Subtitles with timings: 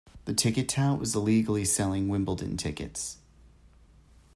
[0.25, 3.17] The ticket tout was illegally selling Wimbledon tickets